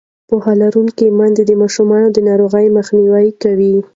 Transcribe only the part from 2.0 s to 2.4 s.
د